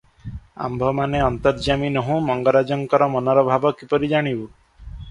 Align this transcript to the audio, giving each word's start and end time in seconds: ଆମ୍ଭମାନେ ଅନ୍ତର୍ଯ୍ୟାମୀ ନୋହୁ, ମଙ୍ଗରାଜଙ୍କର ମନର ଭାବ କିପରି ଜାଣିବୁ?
ଆମ୍ଭମାନେ 0.67 1.19
ଅନ୍ତର୍ଯ୍ୟାମୀ 1.25 1.91
ନୋହୁ, 1.99 2.17
ମଙ୍ଗରାଜଙ୍କର 2.31 3.13
ମନର 3.19 3.47
ଭାବ 3.53 3.75
କିପରି 3.83 4.13
ଜାଣିବୁ? 4.17 4.53